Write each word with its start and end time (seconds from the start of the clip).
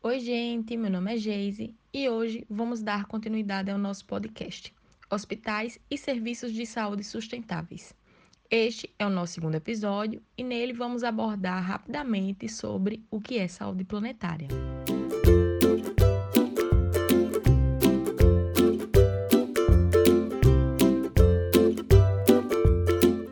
Oi, 0.00 0.20
gente, 0.20 0.76
meu 0.76 0.92
nome 0.92 1.12
é 1.12 1.16
Geise 1.16 1.74
e 1.92 2.08
hoje 2.08 2.46
vamos 2.48 2.80
dar 2.80 3.06
continuidade 3.06 3.68
ao 3.68 3.76
nosso 3.76 4.06
podcast 4.06 4.72
Hospitais 5.10 5.80
e 5.90 5.98
Serviços 5.98 6.52
de 6.52 6.64
Saúde 6.64 7.02
Sustentáveis. 7.02 7.92
Este 8.48 8.94
é 8.96 9.04
o 9.04 9.10
nosso 9.10 9.32
segundo 9.32 9.56
episódio 9.56 10.22
e 10.36 10.44
nele 10.44 10.72
vamos 10.72 11.02
abordar 11.02 11.60
rapidamente 11.64 12.48
sobre 12.48 13.04
o 13.10 13.20
que 13.20 13.38
é 13.38 13.48
saúde 13.48 13.82
planetária. 13.82 14.46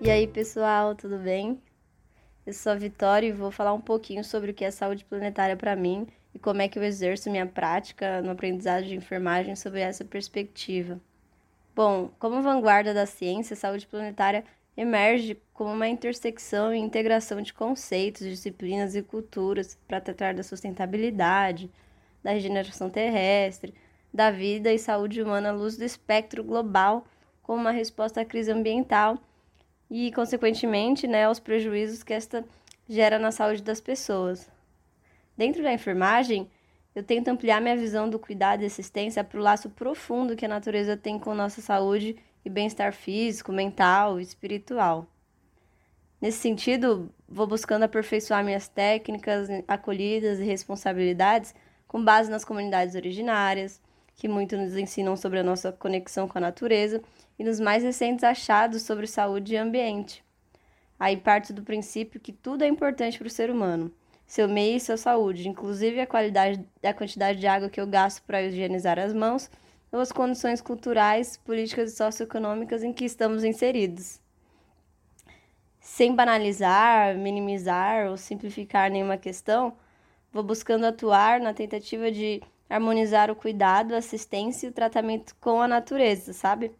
E 0.00 0.10
aí, 0.10 0.26
pessoal, 0.26 0.94
tudo 0.94 1.18
bem? 1.18 1.60
Eu 2.46 2.54
sou 2.54 2.72
a 2.72 2.76
Vitória 2.76 3.26
e 3.26 3.32
vou 3.32 3.50
falar 3.50 3.74
um 3.74 3.82
pouquinho 3.82 4.24
sobre 4.24 4.50
o 4.50 4.54
que 4.54 4.64
é 4.64 4.70
saúde 4.70 5.04
planetária 5.04 5.58
para 5.58 5.76
mim 5.76 6.06
e 6.34 6.38
como 6.38 6.60
é 6.60 6.68
que 6.68 6.78
eu 6.78 6.82
exerço 6.82 7.30
minha 7.30 7.46
prática 7.46 8.20
no 8.20 8.32
aprendizado 8.32 8.84
de 8.84 8.96
enfermagem 8.96 9.54
sobre 9.54 9.80
essa 9.80 10.04
perspectiva. 10.04 11.00
Bom, 11.74 12.10
como 12.18 12.42
vanguarda 12.42 12.92
da 12.92 13.06
ciência, 13.06 13.54
a 13.54 13.56
saúde 13.56 13.86
planetária 13.86 14.44
emerge 14.76 15.40
como 15.52 15.72
uma 15.72 15.88
intersecção 15.88 16.74
e 16.74 16.78
integração 16.78 17.40
de 17.40 17.52
conceitos, 17.52 18.26
disciplinas 18.26 18.94
e 18.94 19.02
culturas 19.02 19.78
para 19.86 20.00
tratar 20.00 20.34
da 20.34 20.42
sustentabilidade, 20.42 21.70
da 22.22 22.32
regeneração 22.32 22.90
terrestre, 22.90 23.74
da 24.12 24.30
vida 24.30 24.72
e 24.72 24.78
saúde 24.78 25.22
humana 25.22 25.50
à 25.50 25.52
luz 25.52 25.76
do 25.76 25.84
espectro 25.84 26.42
global 26.42 27.04
como 27.42 27.60
uma 27.60 27.70
resposta 27.70 28.20
à 28.20 28.24
crise 28.24 28.50
ambiental 28.50 29.18
e, 29.90 30.10
consequentemente, 30.12 31.06
né, 31.06 31.24
aos 31.24 31.38
prejuízos 31.38 32.02
que 32.02 32.14
esta 32.14 32.44
gera 32.88 33.18
na 33.18 33.30
saúde 33.30 33.62
das 33.62 33.80
pessoas. 33.80 34.50
Dentro 35.36 35.62
da 35.62 35.72
enfermagem, 35.72 36.48
eu 36.94 37.02
tento 37.02 37.28
ampliar 37.28 37.60
minha 37.60 37.76
visão 37.76 38.08
do 38.08 38.18
cuidado 38.18 38.62
e 38.62 38.66
assistência 38.66 39.24
para 39.24 39.38
o 39.38 39.42
laço 39.42 39.68
profundo 39.70 40.36
que 40.36 40.44
a 40.44 40.48
natureza 40.48 40.96
tem 40.96 41.18
com 41.18 41.34
nossa 41.34 41.60
saúde 41.60 42.16
e 42.44 42.50
bem-estar 42.50 42.92
físico, 42.92 43.50
mental 43.50 44.20
e 44.20 44.22
espiritual. 44.22 45.06
Nesse 46.20 46.38
sentido, 46.38 47.12
vou 47.28 47.46
buscando 47.46 47.82
aperfeiçoar 47.82 48.44
minhas 48.44 48.68
técnicas, 48.68 49.48
acolhidas 49.66 50.38
e 50.38 50.44
responsabilidades 50.44 51.54
com 51.88 52.02
base 52.02 52.30
nas 52.30 52.44
comunidades 52.44 52.94
originárias, 52.94 53.82
que 54.14 54.28
muito 54.28 54.56
nos 54.56 54.76
ensinam 54.76 55.16
sobre 55.16 55.40
a 55.40 55.42
nossa 55.42 55.72
conexão 55.72 56.28
com 56.28 56.38
a 56.38 56.40
natureza 56.40 57.02
e 57.38 57.44
nos 57.44 57.58
mais 57.58 57.82
recentes 57.82 58.22
achados 58.22 58.82
sobre 58.82 59.06
saúde 59.06 59.54
e 59.54 59.56
ambiente. 59.56 60.24
Aí 60.98 61.16
parte 61.16 61.52
do 61.52 61.62
princípio 61.62 62.20
que 62.20 62.32
tudo 62.32 62.62
é 62.62 62.68
importante 62.68 63.18
para 63.18 63.26
o 63.26 63.30
ser 63.30 63.50
humano, 63.50 63.92
seu 64.34 64.48
meio 64.48 64.78
e 64.78 64.80
sua 64.80 64.96
saúde, 64.96 65.48
inclusive 65.48 66.00
a 66.00 66.06
qualidade 66.08 66.60
da 66.82 66.92
quantidade 66.92 67.38
de 67.38 67.46
água 67.46 67.70
que 67.70 67.80
eu 67.80 67.86
gasto 67.86 68.20
para 68.24 68.42
higienizar 68.42 68.98
as 68.98 69.14
mãos 69.14 69.48
ou 69.92 70.00
as 70.00 70.10
condições 70.10 70.60
culturais, 70.60 71.36
políticas 71.36 71.92
e 71.92 71.96
socioeconômicas 71.96 72.82
em 72.82 72.92
que 72.92 73.04
estamos 73.04 73.44
inseridos. 73.44 74.20
Sem 75.78 76.16
banalizar, 76.16 77.16
minimizar 77.16 78.10
ou 78.10 78.16
simplificar 78.16 78.90
nenhuma 78.90 79.16
questão, 79.16 79.76
vou 80.32 80.42
buscando 80.42 80.84
atuar 80.84 81.38
na 81.38 81.54
tentativa 81.54 82.10
de 82.10 82.42
harmonizar 82.68 83.30
o 83.30 83.36
cuidado, 83.36 83.94
a 83.94 83.98
assistência 83.98 84.66
e 84.66 84.70
o 84.70 84.72
tratamento 84.72 85.32
com 85.36 85.62
a 85.62 85.68
natureza, 85.68 86.32
sabe? 86.32 86.72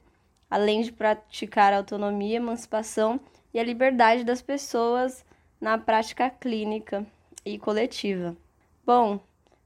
além 0.50 0.82
de 0.82 0.91
praticar 0.91 1.72
a 1.72 1.77
autonomia, 1.77 2.38
emancipação 2.38 3.20
e 3.52 3.60
a 3.60 3.64
liberdade 3.64 4.25
das 4.25 4.42
pessoas 4.42 5.25
na 5.60 5.78
prática 5.78 6.28
clínica 6.28 7.06
e 7.45 7.59
coletiva. 7.59 8.37
Bom, 8.84 9.20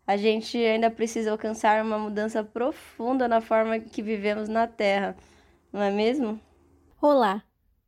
a 0.07 0.17
gente 0.17 0.57
ainda 0.57 0.91
precisa 0.91 1.31
alcançar 1.31 1.85
uma 1.85 1.99
mudança 1.99 2.43
profunda 2.43 3.29
na 3.29 3.41
forma 3.41 3.79
que 3.79 4.03
vivemos 4.03 4.49
na 4.49 4.67
Terra, 4.67 5.17
não 5.73 5.83
é 5.83 5.91
mesmo? 5.91 6.41
Olá, 7.01 7.45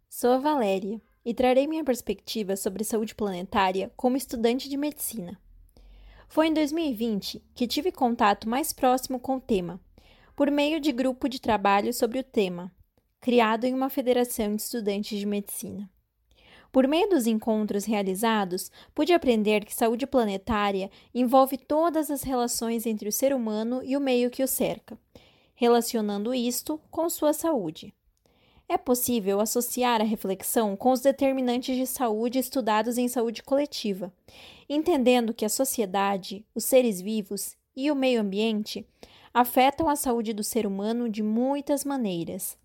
sou 0.08 0.32
a 0.32 0.38
Valéria 0.38 1.00
e 1.24 1.34
trarei 1.34 1.66
minha 1.66 1.84
perspectiva 1.84 2.56
sobre 2.56 2.84
saúde 2.84 3.14
planetária 3.14 3.90
como 3.96 4.16
estudante 4.16 4.68
de 4.68 4.76
medicina. 4.76 5.40
Foi 6.28 6.46
em 6.46 6.54
2020 6.54 7.42
que 7.54 7.66
tive 7.66 7.90
contato 7.90 8.48
mais 8.48 8.72
próximo 8.72 9.18
com 9.18 9.36
o 9.36 9.40
tema, 9.40 9.80
por 10.36 10.50
meio 10.50 10.80
de 10.80 10.92
grupo 10.92 11.28
de 11.28 11.40
trabalho 11.40 11.92
sobre 11.92 12.18
o 12.18 12.24
tema, 12.24 12.70
criado 13.20 13.64
em 13.64 13.74
uma 13.74 13.90
federação 13.90 14.54
de 14.54 14.62
estudantes 14.62 15.18
de 15.18 15.26
medicina. 15.26 15.90
Por 16.72 16.86
meio 16.86 17.08
dos 17.08 17.26
encontros 17.26 17.84
realizados, 17.84 18.70
pude 18.94 19.12
aprender 19.12 19.64
que 19.64 19.74
saúde 19.74 20.06
planetária 20.06 20.90
envolve 21.12 21.58
todas 21.58 22.10
as 22.10 22.22
relações 22.22 22.86
entre 22.86 23.08
o 23.08 23.12
ser 23.12 23.34
humano 23.34 23.82
e 23.82 23.96
o 23.96 24.00
meio 24.00 24.30
que 24.30 24.42
o 24.42 24.48
cerca, 24.48 24.98
relacionando 25.54 26.32
isto 26.32 26.80
com 26.90 27.08
sua 27.10 27.32
saúde. 27.32 27.92
É 28.68 28.78
possível 28.78 29.40
associar 29.40 30.00
a 30.00 30.04
reflexão 30.04 30.76
com 30.76 30.92
os 30.92 31.00
determinantes 31.00 31.76
de 31.76 31.86
saúde 31.88 32.38
estudados 32.38 32.98
em 32.98 33.08
saúde 33.08 33.42
coletiva, 33.42 34.12
entendendo 34.68 35.34
que 35.34 35.44
a 35.44 35.48
sociedade, 35.48 36.46
os 36.54 36.64
seres 36.64 37.00
vivos 37.00 37.56
e 37.74 37.90
o 37.90 37.96
meio 37.96 38.20
ambiente 38.20 38.86
afetam 39.34 39.88
a 39.88 39.96
saúde 39.96 40.32
do 40.32 40.44
ser 40.44 40.68
humano 40.68 41.08
de 41.08 41.20
muitas 41.20 41.84
maneiras, 41.84 42.56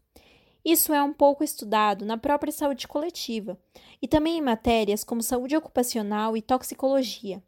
isso 0.65 0.91
é 0.91 1.03
um 1.03 1.13
pouco 1.13 1.43
estudado 1.43 2.03
na 2.03 2.17
própria 2.17 2.51
saúde 2.51 2.87
coletiva 2.87 3.55
e 4.01 4.07
também 4.07 4.39
em 4.39 4.41
matérias 4.41 5.03
como 5.03 5.21
saúde 5.21 5.55
ocupacional 5.55 6.35
e 6.35 6.41
toxicologia. 6.41 7.43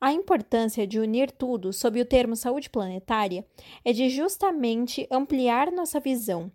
A 0.00 0.12
importância 0.12 0.84
de 0.84 0.98
unir 0.98 1.30
tudo 1.30 1.72
sob 1.72 2.00
o 2.00 2.04
termo 2.04 2.34
saúde 2.34 2.68
planetária 2.68 3.46
é 3.84 3.92
de 3.92 4.08
justamente 4.10 5.06
ampliar 5.08 5.70
nossa 5.70 6.00
visão 6.00 6.50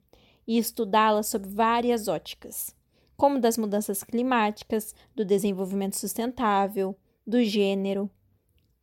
e 0.45 0.57
estudá-la 0.57 1.23
sob 1.23 1.47
várias 1.47 2.09
óticas, 2.09 2.75
como 3.15 3.39
das 3.39 3.57
mudanças 3.57 4.03
climáticas, 4.03 4.93
do 5.15 5.23
desenvolvimento 5.23 5.95
sustentável, 5.95 6.97
do 7.25 7.41
gênero. 7.41 8.09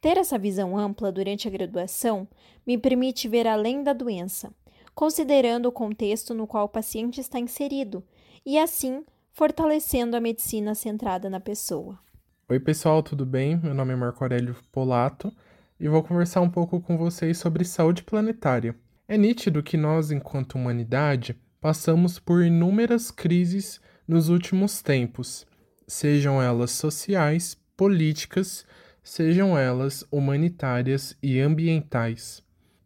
Ter 0.00 0.16
essa 0.16 0.38
visão 0.38 0.78
ampla 0.78 1.12
durante 1.12 1.46
a 1.46 1.50
graduação 1.50 2.26
me 2.66 2.78
permite 2.78 3.28
ver 3.28 3.46
além 3.46 3.82
da 3.82 3.92
doença 3.92 4.54
considerando 5.00 5.64
o 5.64 5.72
contexto 5.72 6.34
no 6.34 6.46
qual 6.46 6.66
o 6.66 6.68
paciente 6.68 7.22
está 7.22 7.40
inserido 7.40 8.04
e, 8.44 8.58
assim, 8.58 9.02
fortalecendo 9.32 10.14
a 10.14 10.20
medicina 10.20 10.74
centrada 10.74 11.30
na 11.30 11.40
pessoa. 11.40 11.98
Oi, 12.46 12.60
pessoal, 12.60 13.02
tudo 13.02 13.24
bem? 13.24 13.56
Meu 13.56 13.72
nome 13.72 13.94
é 13.94 13.96
Marco 13.96 14.22
Aurélio 14.22 14.54
Polato 14.70 15.32
e 15.80 15.88
vou 15.88 16.02
conversar 16.02 16.42
um 16.42 16.50
pouco 16.50 16.82
com 16.82 16.98
vocês 16.98 17.38
sobre 17.38 17.64
saúde 17.64 18.02
planetária. 18.02 18.76
É 19.08 19.16
nítido 19.16 19.62
que 19.62 19.78
nós, 19.78 20.10
enquanto 20.10 20.56
humanidade, 20.56 21.34
passamos 21.62 22.18
por 22.18 22.44
inúmeras 22.44 23.10
crises 23.10 23.80
nos 24.06 24.28
últimos 24.28 24.82
tempos, 24.82 25.46
sejam 25.88 26.42
elas 26.42 26.72
sociais, 26.72 27.56
políticas, 27.74 28.66
sejam 29.02 29.56
elas 29.56 30.04
humanitárias 30.12 31.16
e 31.22 31.40
ambientais. 31.40 32.44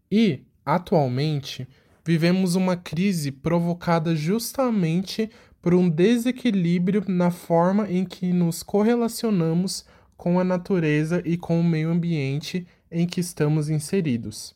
E, 0.09 0.45
atualmente, 0.65 1.67
vivemos 2.05 2.55
uma 2.55 2.77
crise 2.77 3.33
provocada 3.33 4.15
justamente 4.15 5.31
por 5.63 5.75
um 5.75 5.89
desequilíbrio 5.89 7.03
na 7.09 7.31
forma 7.31 7.91
em 7.91 8.05
que 8.05 8.33
nos 8.33 8.63
correlacionamos 8.63 9.87
com 10.17 10.39
a 10.39 10.45
natureza 10.45 11.23
e 11.25 11.39
com 11.39 11.59
o 11.59 11.65
meio 11.65 11.91
ambiente 11.91 12.67
em 12.91 13.07
que 13.07 13.21
estamos 13.21 13.71
inseridos. 13.71 14.55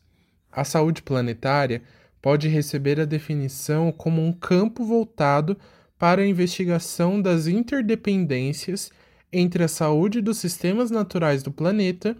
A 0.51 0.63
saúde 0.63 1.01
planetária 1.01 1.81
pode 2.21 2.47
receber 2.47 2.99
a 2.99 3.05
definição 3.05 3.91
como 3.91 4.21
um 4.21 4.31
campo 4.31 4.85
voltado 4.85 5.57
para 5.97 6.21
a 6.21 6.27
investigação 6.27 7.21
das 7.21 7.47
interdependências 7.47 8.91
entre 9.33 9.63
a 9.63 9.67
saúde 9.67 10.21
dos 10.21 10.37
sistemas 10.37 10.91
naturais 10.91 11.41
do 11.41 11.51
planeta 11.51 12.15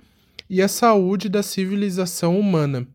e 0.49 0.61
a 0.61 0.67
saúde 0.67 1.29
da 1.29 1.43
civilização 1.43 2.39
humana 2.39 2.87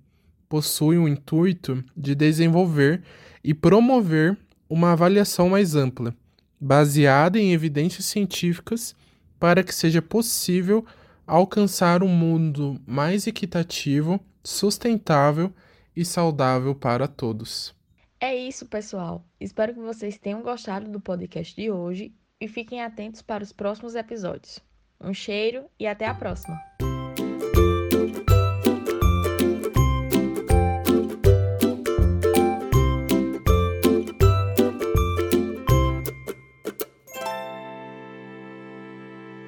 possui 0.55 0.97
o 0.97 1.09
intuito 1.09 1.85
de 1.97 2.15
desenvolver 2.15 3.03
e 3.43 3.53
promover 3.53 4.39
uma 4.71 4.93
avaliação 4.93 5.49
mais 5.49 5.75
ampla, 5.75 6.15
baseada 6.61 7.41
em 7.41 7.53
evidências 7.53 8.05
científicas, 8.05 8.95
para 9.41 9.65
que 9.65 9.75
seja 9.75 10.01
possível 10.01 10.87
alcançar 11.27 12.05
um 12.05 12.09
mundo 12.09 12.81
mais 12.87 13.27
equitativo, 13.27 14.21
sustentável 14.45 15.53
e 15.97 16.05
saudável 16.05 16.73
para 16.73 17.09
todos. 17.09 17.75
É 18.21 18.33
isso, 18.37 18.65
pessoal. 18.67 19.27
Espero 19.41 19.75
que 19.75 19.81
vocês 19.81 20.19
tenham 20.19 20.41
gostado 20.41 20.89
do 20.89 21.01
podcast 21.01 21.53
de 21.61 21.69
hoje 21.69 22.15
e 22.41 22.47
fiquem 22.47 22.81
atentos 22.81 23.23
para 23.23 23.43
os 23.43 23.53
próximos 23.53 23.97
episódios. 23.97 24.61
Um 25.01 25.13
cheiro 25.13 25.65
e 25.81 25.85
até 25.85 26.07
a 26.07 26.15
próxima! 26.15 26.57